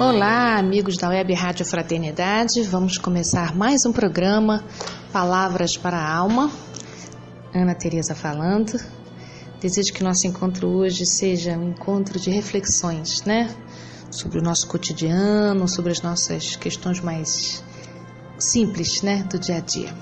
[0.00, 2.62] Olá, amigos da Web Rádio Fraternidade.
[2.62, 4.64] Vamos começar mais um programa
[5.12, 6.50] Palavras para a Alma.
[7.54, 8.80] Ana Teresa falando.
[9.60, 13.54] Desejo que nosso encontro hoje seja um encontro de reflexões, né?
[14.10, 17.62] Sobre o nosso cotidiano, sobre as nossas questões mais
[18.38, 19.94] simples, né, do dia a dia.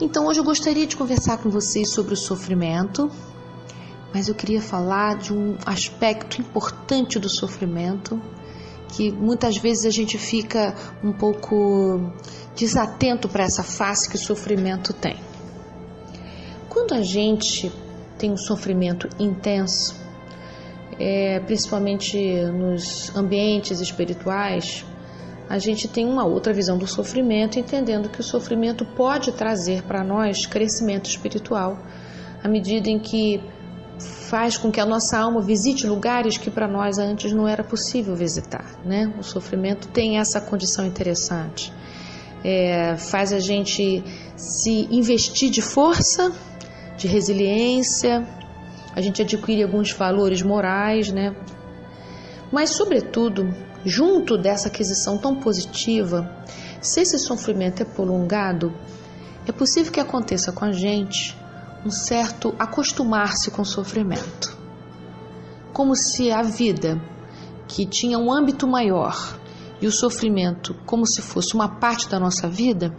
[0.00, 3.10] Então, hoje eu gostaria de conversar com vocês sobre o sofrimento,
[4.14, 8.22] mas eu queria falar de um aspecto importante do sofrimento
[8.88, 12.12] que muitas vezes a gente fica um pouco
[12.54, 15.16] desatento para essa face que o sofrimento tem.
[16.68, 17.70] Quando a gente
[18.18, 19.94] tem um sofrimento intenso,
[20.98, 24.84] é, principalmente nos ambientes espirituais,
[25.48, 30.02] a gente tem uma outra visão do sofrimento, entendendo que o sofrimento pode trazer para
[30.02, 31.78] nós crescimento espiritual,
[32.42, 33.40] à medida em que
[34.28, 38.14] faz com que a nossa alma visite lugares que para nós antes não era possível
[38.14, 38.64] visitar.
[38.84, 39.12] Né?
[39.18, 41.72] O sofrimento tem essa condição interessante.
[42.44, 44.04] É, faz a gente
[44.36, 46.32] se investir de força,
[46.96, 48.26] de resiliência,
[48.94, 51.34] a gente adquire alguns valores morais, né?
[52.50, 53.54] Mas, sobretudo,
[53.84, 56.30] junto dessa aquisição tão positiva,
[56.80, 58.72] se esse sofrimento é prolongado,
[59.46, 61.36] é possível que aconteça com a gente
[61.86, 64.58] um certo acostumar-se com o sofrimento.
[65.72, 67.00] Como se a vida,
[67.68, 69.38] que tinha um âmbito maior,
[69.80, 72.92] e o sofrimento como se fosse uma parte da nossa vida,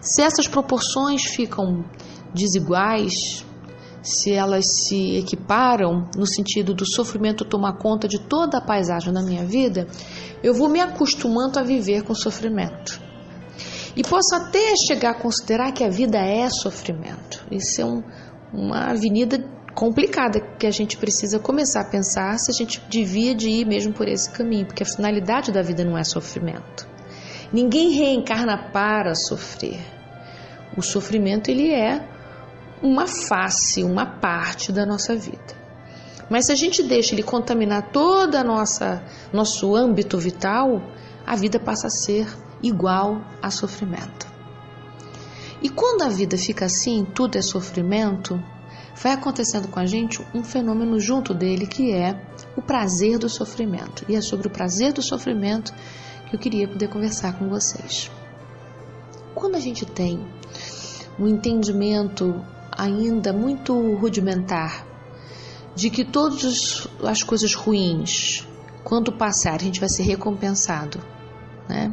[0.00, 1.84] se essas proporções ficam
[2.32, 3.44] desiguais,
[4.02, 9.22] se elas se equiparam no sentido do sofrimento tomar conta de toda a paisagem da
[9.22, 9.86] minha vida,
[10.42, 13.03] eu vou me acostumando a viver com sofrimento.
[13.96, 17.46] E posso até chegar a considerar que a vida é sofrimento.
[17.50, 18.02] Isso é um,
[18.52, 19.38] uma avenida
[19.74, 23.92] complicada que a gente precisa começar a pensar se a gente devia de ir mesmo
[23.92, 26.88] por esse caminho, porque a finalidade da vida não é sofrimento.
[27.52, 29.80] Ninguém reencarna para sofrer.
[30.76, 32.08] O sofrimento ele é
[32.82, 35.64] uma face, uma parte da nossa vida.
[36.28, 40.82] Mas se a gente deixa ele contaminar toda a nossa nosso âmbito vital,
[41.26, 42.26] a vida passa a ser
[42.62, 44.26] igual a sofrimento.
[45.62, 48.42] E quando a vida fica assim, tudo é sofrimento,
[49.02, 52.20] vai acontecendo com a gente um fenômeno junto dele que é
[52.56, 54.04] o prazer do sofrimento.
[54.08, 55.72] E é sobre o prazer do sofrimento
[56.28, 58.10] que eu queria poder conversar com vocês.
[59.34, 60.24] Quando a gente tem
[61.18, 64.86] um entendimento ainda muito rudimentar
[65.74, 68.46] de que todas as coisas ruins,
[68.84, 71.00] quando passar, a gente vai ser recompensado,
[71.68, 71.92] né?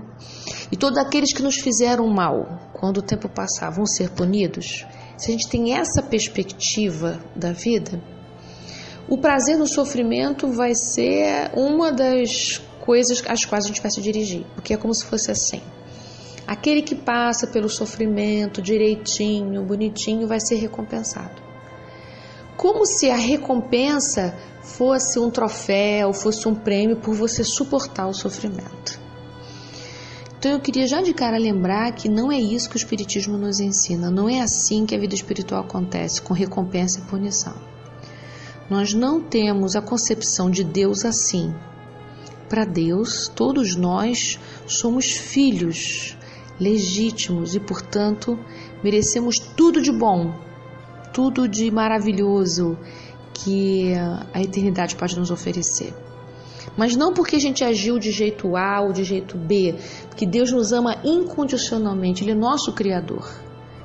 [0.72, 4.86] E todos aqueles que nos fizeram mal, quando o tempo passar, vão ser punidos.
[5.18, 8.02] Se a gente tem essa perspectiva da vida,
[9.10, 14.02] o prazer no sofrimento vai ser uma das coisas às quais a gente vai se
[14.02, 15.62] dirigir, porque é como se fosse assim.
[16.48, 21.42] Aquele que passa pelo sofrimento direitinho, bonitinho, vai ser recompensado.
[22.56, 29.00] Como se a recompensa fosse um troféu, fosse um prêmio por você suportar o sofrimento.
[30.41, 33.59] Então eu queria já de cara lembrar que não é isso que o Espiritismo nos
[33.59, 37.53] ensina, não é assim que a vida espiritual acontece, com recompensa e punição.
[38.68, 41.53] Nós não temos a concepção de Deus assim.
[42.50, 46.18] Para Deus, todos nós somos filhos
[46.59, 48.39] legítimos e, portanto,
[48.83, 50.33] merecemos tudo de bom,
[51.13, 52.80] tudo de maravilhoso
[53.31, 53.94] que
[54.33, 55.94] a eternidade pode nos oferecer.
[56.77, 59.75] Mas não porque a gente agiu de jeito A ou de jeito B,
[60.15, 63.29] que Deus nos ama incondicionalmente, Ele é nosso Criador.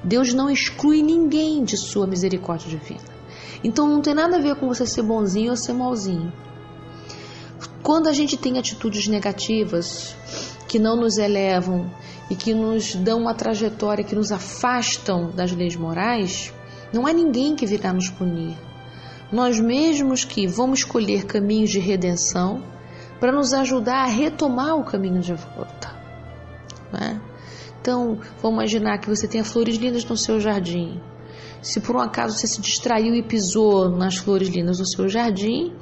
[0.04, 3.16] Deus não exclui ninguém de sua misericórdia divina.
[3.64, 6.32] Então não tem nada a ver com você ser bonzinho ou ser malzinho.
[7.82, 10.14] Quando a gente tem atitudes negativas
[10.68, 11.90] que não nos elevam
[12.30, 16.52] e que nos dão uma trajetória que nos afastam das leis morais,
[16.92, 18.56] não há ninguém que virá nos punir.
[19.32, 22.62] Nós mesmos que vamos escolher caminhos de redenção
[23.20, 25.94] para nos ajudar a retomar o caminho de volta.
[26.92, 27.20] Né?
[27.80, 31.00] Então, vamos imaginar que você tenha flores lindas no seu jardim.
[31.62, 35.74] Se por um acaso você se distraiu e pisou nas flores lindas do seu jardim,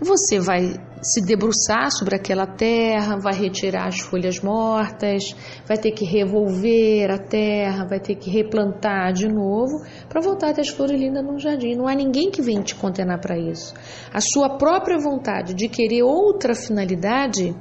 [0.00, 0.74] você vai
[1.04, 5.36] se debruçar sobre aquela terra, vai retirar as folhas mortas,
[5.66, 10.54] vai ter que revolver a terra, vai ter que replantar de novo para voltar a
[10.54, 11.74] ter as flores lindas no jardim.
[11.74, 13.74] Não há ninguém que venha te condenar para isso.
[14.12, 17.54] A sua própria vontade de querer outra finalidade,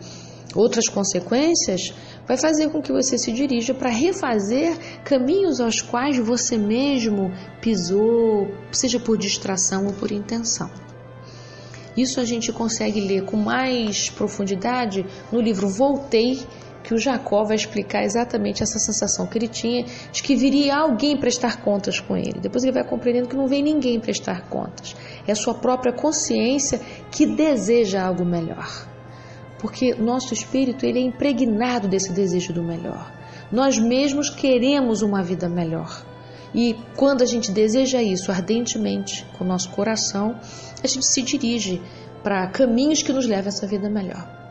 [0.56, 1.94] outras consequências,
[2.26, 7.30] vai fazer com que você se dirija para refazer caminhos aos quais você mesmo
[7.62, 10.93] pisou, seja por distração ou por intenção.
[11.96, 16.40] Isso a gente consegue ler com mais profundidade no livro Voltei,
[16.84, 21.18] que o Jacó vai explicar exatamente essa sensação que ele tinha de que viria alguém
[21.18, 22.40] prestar contas com ele.
[22.42, 24.96] Depois ele vai compreendendo que não vem ninguém prestar contas.
[25.26, 28.88] É a sua própria consciência que deseja algo melhor.
[29.60, 33.12] Porque nosso espírito ele é impregnado desse desejo do melhor.
[33.50, 36.04] Nós mesmos queremos uma vida melhor.
[36.54, 40.40] E quando a gente deseja isso ardentemente com o nosso coração,
[40.84, 41.82] a gente se dirige
[42.24, 44.44] para caminhos que nos levam a essa vida melhor.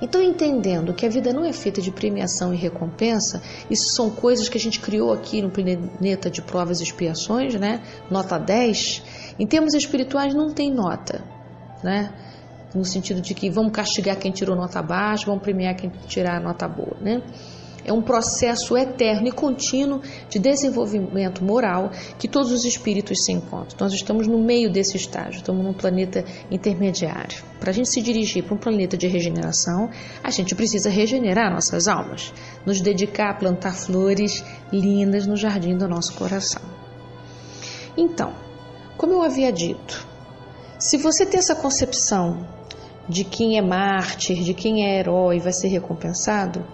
[0.00, 4.48] Então, entendendo que a vida não é feita de premiação e recompensa, isso são coisas
[4.48, 7.82] que a gente criou aqui no planeta de provas e expiações, né?
[8.10, 9.02] Nota 10.
[9.38, 11.24] Em termos espirituais, não tem nota,
[11.82, 12.12] né?
[12.74, 16.68] No sentido de que vamos castigar quem tirou nota baixa, vamos premiar quem tirar nota
[16.68, 17.22] boa, né?
[17.86, 23.78] É um processo eterno e contínuo de desenvolvimento moral que todos os espíritos se encontram.
[23.78, 27.44] Nós estamos no meio desse estágio, estamos num planeta intermediário.
[27.60, 29.88] Para a gente se dirigir para um planeta de regeneração,
[30.20, 32.34] a gente precisa regenerar nossas almas,
[32.66, 36.62] nos dedicar a plantar flores lindas no jardim do nosso coração.
[37.96, 38.34] Então,
[38.96, 40.04] como eu havia dito,
[40.76, 42.48] se você tem essa concepção
[43.08, 46.66] de quem é mártir, de quem é herói vai ser recompensado,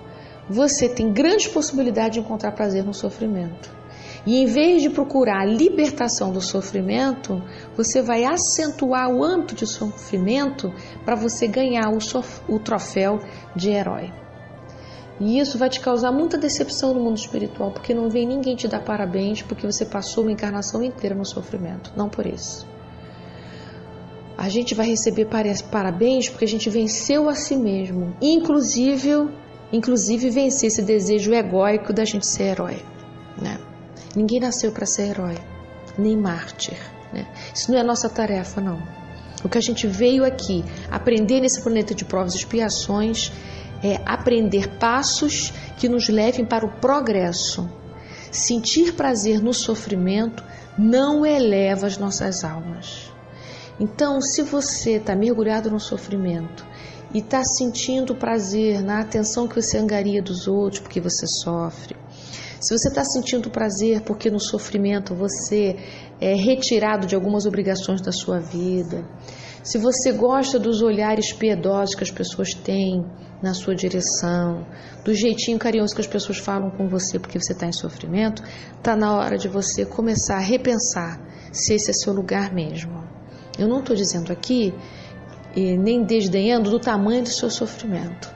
[0.48, 3.82] você tem grande possibilidade de encontrar prazer no sofrimento.
[4.24, 7.42] E em vez de procurar a libertação do sofrimento,
[7.76, 10.72] você vai acentuar o âmbito de sofrimento
[11.04, 11.98] para você ganhar o,
[12.48, 13.18] o troféu
[13.56, 14.12] de herói.
[15.20, 18.68] E isso vai te causar muita decepção no mundo espiritual, porque não vem ninguém te
[18.68, 21.92] dar parabéns porque você passou uma encarnação inteira no sofrimento.
[21.96, 22.66] Não por isso.
[24.36, 25.28] A gente vai receber
[25.70, 29.28] parabéns porque a gente venceu a si mesmo, inclusive
[29.72, 32.82] inclusive vencer esse desejo egóico da gente ser herói.
[33.40, 33.58] Né?
[34.14, 35.38] Ninguém nasceu para ser herói,
[35.98, 36.78] nem mártir.
[37.12, 37.26] Né?
[37.54, 38.80] Isso não é nossa tarefa, não.
[39.44, 43.32] O que a gente veio aqui aprender nesse planeta de provas e expiações
[43.82, 47.68] é aprender passos que nos levem para o progresso.
[48.30, 50.44] Sentir prazer no sofrimento
[50.78, 53.12] não eleva as nossas almas.
[53.80, 56.64] Então, se você está mergulhado no sofrimento
[57.14, 61.96] e está sentindo prazer na atenção que você angaria dos outros porque você sofre,
[62.60, 65.76] se você está sentindo prazer porque no sofrimento você
[66.20, 69.04] é retirado de algumas obrigações da sua vida,
[69.64, 73.04] se você gosta dos olhares piedosos que as pessoas têm
[73.42, 74.64] na sua direção,
[75.04, 78.42] do jeitinho carinhoso que as pessoas falam com você porque você está em sofrimento,
[78.76, 81.20] está na hora de você começar a repensar
[81.52, 83.02] se esse é seu lugar mesmo.
[83.58, 84.72] Eu não estou dizendo aqui
[85.54, 88.32] e nem desdenhando do tamanho do seu sofrimento.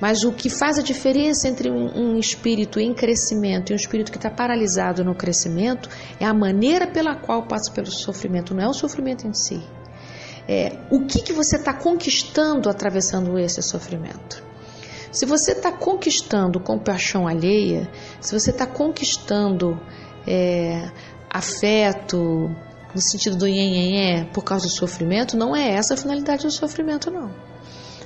[0.00, 4.16] Mas o que faz a diferença entre um espírito em crescimento e um espírito que
[4.16, 8.72] está paralisado no crescimento é a maneira pela qual passa pelo sofrimento, não é o
[8.72, 9.60] sofrimento em si.
[10.48, 14.42] É, o que, que você está conquistando atravessando esse sofrimento?
[15.12, 19.78] Se você está conquistando compaixão alheia, se você está conquistando
[20.26, 20.90] é,
[21.28, 22.50] afeto,
[22.94, 27.10] no sentido do é por causa do sofrimento, não é essa a finalidade do sofrimento,
[27.10, 27.32] não.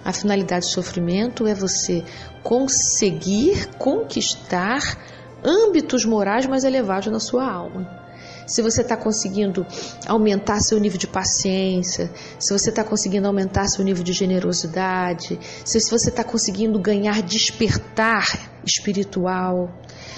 [0.04, 2.04] A finalidade do sofrimento é você
[2.42, 4.98] conseguir conquistar
[5.42, 8.04] âmbitos morais mais elevados na sua alma.
[8.46, 9.66] Se você está conseguindo
[10.06, 15.90] aumentar seu nível de paciência, se você está conseguindo aumentar seu nível de generosidade, se
[15.90, 18.26] você está conseguindo ganhar despertar
[18.66, 19.70] espiritual,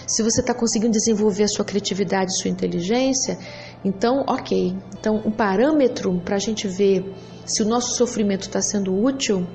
[0.06, 3.38] se você está conseguindo desenvolver a sua criatividade, sua inteligência,
[3.84, 4.76] então, ok.
[4.98, 9.46] Então, um parâmetro para a gente ver se o nosso sofrimento está sendo útil,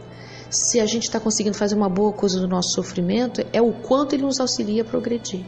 [0.50, 4.14] se a gente está conseguindo fazer uma boa coisa do nosso sofrimento, é o quanto
[4.14, 5.46] ele nos auxilia a progredir.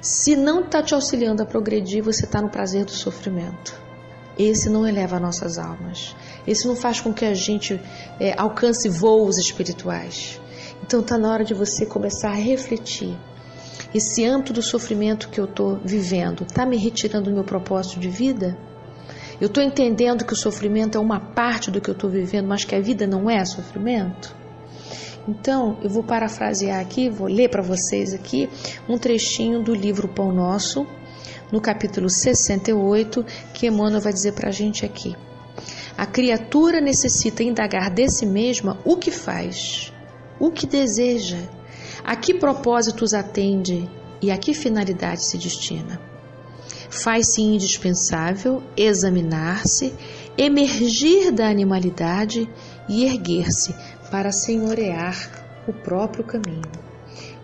[0.00, 3.80] Se não está te auxiliando a progredir, você está no prazer do sofrimento.
[4.38, 6.14] Esse não eleva nossas almas.
[6.46, 7.80] Esse não faz com que a gente
[8.20, 10.40] é, alcance voos espirituais.
[10.82, 13.16] Então está na hora de você começar a refletir
[13.94, 18.08] esse âmbito do sofrimento que eu estou vivendo está me retirando do meu propósito de
[18.08, 18.58] vida?
[19.40, 22.64] Eu estou entendendo que o sofrimento é uma parte do que eu estou vivendo, mas
[22.64, 24.34] que a vida não é sofrimento?
[25.28, 28.48] Então, eu vou parafrasear aqui, vou ler para vocês aqui
[28.88, 30.86] um trechinho do livro Pão Nosso,
[31.50, 33.24] no capítulo 68,
[33.54, 35.14] que Emmanuel vai dizer para a gente aqui.
[35.96, 39.92] A criatura necessita indagar de si mesma o que faz,
[40.38, 41.38] o que deseja,
[42.04, 46.00] a que propósitos atende e a que finalidade se destina.
[46.90, 49.94] Faz-se indispensável examinar-se,
[50.36, 52.48] emergir da animalidade
[52.88, 53.74] e erguer-se
[54.10, 56.62] para senhorear o próprio caminho.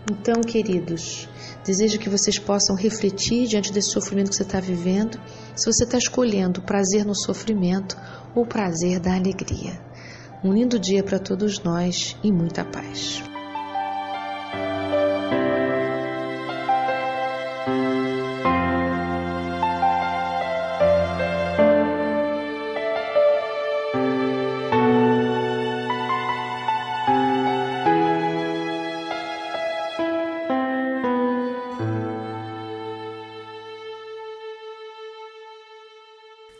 [0.09, 1.27] Então, queridos,
[1.65, 5.19] desejo que vocês possam refletir diante desse sofrimento que você está vivendo,
[5.55, 7.97] se você está escolhendo prazer no sofrimento
[8.33, 9.79] ou prazer da alegria.
[10.43, 13.30] Um lindo dia para todos nós e muita paz.